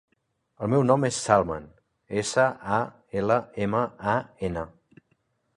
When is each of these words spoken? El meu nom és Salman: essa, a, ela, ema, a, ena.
El 0.67 0.71
meu 0.73 0.85
nom 0.91 1.03
és 1.09 1.19
Salman: 1.25 1.67
essa, 2.23 2.47
a, 2.79 2.81
ela, 3.21 3.39
ema, 3.67 3.87
a, 4.15 4.19
ena. 4.49 4.69